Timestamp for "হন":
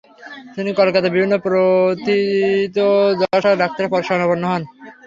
4.51-4.61